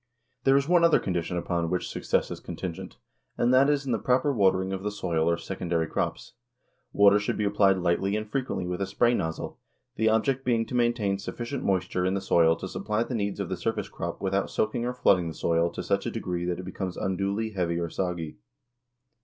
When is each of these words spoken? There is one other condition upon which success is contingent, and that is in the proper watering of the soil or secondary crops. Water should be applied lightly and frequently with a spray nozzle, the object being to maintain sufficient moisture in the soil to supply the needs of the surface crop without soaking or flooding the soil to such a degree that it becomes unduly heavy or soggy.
There 0.45 0.57
is 0.57 0.67
one 0.67 0.83
other 0.83 0.97
condition 0.99 1.37
upon 1.37 1.69
which 1.69 1.87
success 1.87 2.31
is 2.31 2.39
contingent, 2.39 2.97
and 3.37 3.53
that 3.53 3.69
is 3.69 3.85
in 3.85 3.91
the 3.91 3.99
proper 3.99 4.33
watering 4.33 4.73
of 4.73 4.81
the 4.81 4.89
soil 4.89 5.29
or 5.29 5.37
secondary 5.37 5.85
crops. 5.85 6.33
Water 6.91 7.19
should 7.19 7.37
be 7.37 7.43
applied 7.43 7.77
lightly 7.77 8.15
and 8.15 8.27
frequently 8.27 8.65
with 8.65 8.81
a 8.81 8.87
spray 8.87 9.13
nozzle, 9.13 9.59
the 9.97 10.09
object 10.09 10.43
being 10.43 10.65
to 10.65 10.73
maintain 10.73 11.19
sufficient 11.19 11.63
moisture 11.63 12.03
in 12.03 12.15
the 12.15 12.19
soil 12.19 12.55
to 12.55 12.67
supply 12.67 13.03
the 13.03 13.13
needs 13.13 13.39
of 13.39 13.47
the 13.49 13.55
surface 13.57 13.89
crop 13.89 14.21
without 14.23 14.49
soaking 14.49 14.85
or 14.85 14.93
flooding 14.95 15.27
the 15.27 15.35
soil 15.35 15.69
to 15.69 15.83
such 15.83 16.07
a 16.07 16.09
degree 16.09 16.45
that 16.45 16.57
it 16.57 16.65
becomes 16.65 16.97
unduly 16.97 17.51
heavy 17.51 17.77
or 17.77 17.91
soggy. 17.91 18.37